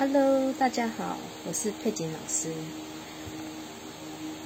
[0.00, 2.48] Hello，大家好，我是佩锦老师。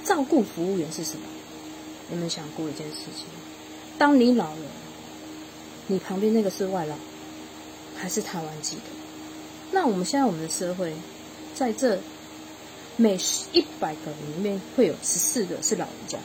[0.03, 1.21] 照顾服务员是什么？
[2.11, 3.25] 有没有想过一件事情？
[3.97, 4.65] 当你老了，
[5.87, 6.97] 你旁边那个是外劳，
[7.95, 8.81] 还是台湾籍的？
[9.71, 10.93] 那我们现在我们的社会，
[11.53, 11.99] 在这
[12.97, 13.17] 每
[13.53, 16.19] 一百个里面会有十四个是老人家，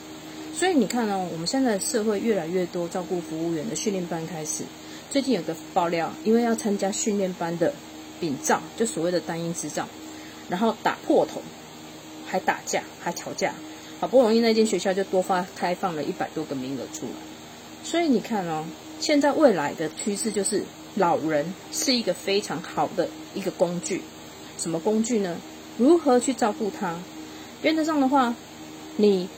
[0.53, 4.65] 所以你看哦，我们现在社会越来越多照顾服务员的训练班开始。
[5.09, 7.73] 最近有个爆料，因为要参加训练班的
[8.21, 9.89] 丙仗，就所谓的单音执照，
[10.48, 11.41] 然后打破头，
[12.27, 13.55] 还打架，还吵架，
[13.98, 17.12] 好不容易那间学校就多发开放了一百多个名额出来。
[17.83, 18.65] 所以你看哦，
[19.01, 20.62] 现在未来的趋势就是
[20.95, 24.02] 老人是一个非常好的一个工具。
[24.59, 25.38] 什么工具呢？
[25.79, 26.98] 如何去照顾他？
[27.62, 28.34] 原则上的话，
[28.96, 29.29] 你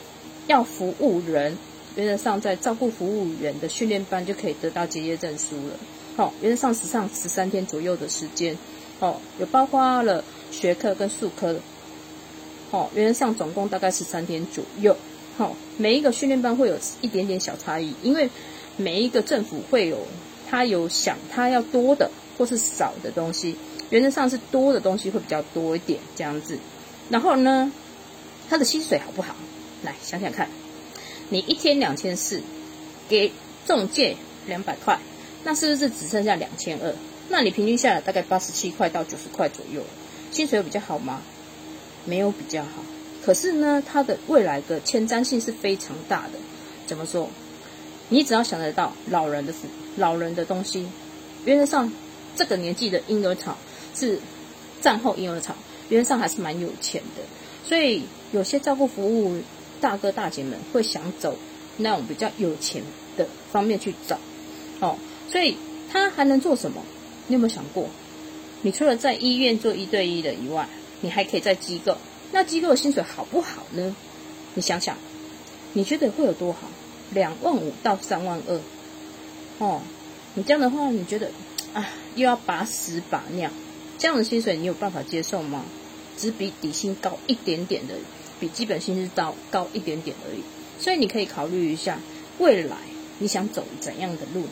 [0.49, 1.57] 要服务人。
[1.95, 5.75] 原则上，在照顾服务员的训练班就可以得到结业证书了。
[6.17, 8.57] 好，原则上时上十三天左右的时间，
[9.01, 11.61] 哦，有包括了学科跟术科的。
[12.71, 14.97] 好，原则上总共大概是三天左右。
[15.39, 18.29] 好，每一个训练班会有一点点小差异，因为
[18.77, 20.07] 每一个政府会有
[20.51, 23.57] 他有想他要多的或是少的东西。
[23.91, 26.59] 原则上是多的东西会比较多一点这样子。
[27.09, 27.73] 然后呢，
[28.49, 29.35] 他的薪水好不好？
[29.83, 30.49] 来想想看。
[31.31, 32.43] 你一天两千四，
[33.09, 33.33] 给
[33.67, 34.17] 中介
[34.47, 34.99] 两百块，
[35.45, 36.95] 那是不是只剩下两千二？
[37.29, 39.83] 那你平均下来大概八十七块到九十块左右，
[40.31, 41.21] 薪水有比较好吗？
[42.05, 42.85] 没有比较好。
[43.25, 46.39] 可是呢，它的未来的前瞻性是非常大的。
[46.87, 47.29] 怎么说？
[48.09, 49.53] 你只要想得到老人的
[49.97, 50.87] 老人的东西，
[51.45, 51.93] 原则上
[52.37, 53.57] 这个年纪的婴儿潮
[53.95, 54.19] 是
[54.81, 55.55] 战后婴儿潮，
[55.89, 57.23] 原则上还是蛮有钱的。
[57.69, 59.41] 所以有些照顾服务。
[59.83, 61.37] 大哥大姐们会想走
[61.79, 62.81] 那种比较有钱
[63.17, 64.17] 的方面去找，
[64.79, 64.97] 哦，
[65.33, 65.57] 所以
[65.91, 66.83] 他还能做什么？
[67.27, 67.89] 你有没有想过？
[68.61, 70.69] 你除了在医院做一对一的以外，
[71.01, 71.97] 你还可以在机构。
[72.33, 73.97] 那机构的薪水好不好呢？
[74.53, 74.99] 你想想，
[75.73, 76.69] 你觉得会有多好？
[77.11, 78.61] 两万五到三万二，
[79.59, 79.81] 哦，
[80.35, 81.31] 你这样的话，你觉得
[81.73, 83.51] 啊，又要把屎把尿，
[83.99, 85.65] 这样的薪水你有办法接受吗？
[86.19, 87.95] 只比底薪高一点点的。
[88.41, 90.41] 比基本薪资高高一点点而已，
[90.83, 92.01] 所以你可以考虑一下
[92.41, 92.77] 未来
[93.21, 94.47] 你想走怎样的路。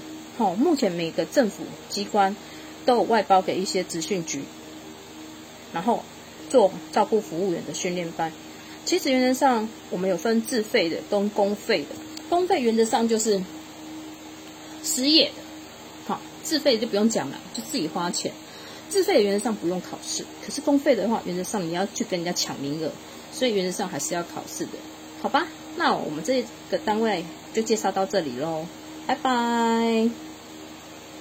[0.55, 2.35] 目前每个政府机关
[2.85, 4.43] 都有外包给一些资讯局，
[5.73, 6.03] 然后
[6.49, 8.33] 做照顾服务员的训练班。
[8.85, 11.95] 其实原则上我们有分自费的跟公费的，
[12.29, 13.43] 公费原则上就是
[14.83, 15.43] 失业的，
[16.07, 18.33] 好，自费就不用讲了，就自己花钱。
[18.89, 22.91] 自费原则上不用考试，可是公费的话，原则上你要去跟人家抢名额。
[23.33, 24.73] 所以原则上还是要考试的，
[25.23, 25.47] 好吧？
[25.77, 27.25] 那我们这个单位
[27.55, 28.67] 就介绍到这里喽，
[29.07, 30.30] 拜拜。